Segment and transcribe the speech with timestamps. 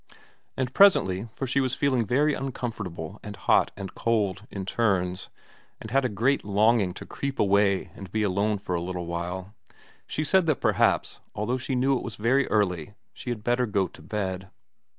[0.57, 5.29] And presently, for she was feeling very uncomfortable and hot and cold in turns,
[5.79, 9.53] and had a great longing to creep away and be alone for a little while,
[10.07, 13.87] she said that perhaps, although she knew it was very early, she had better go
[13.89, 14.49] to bed.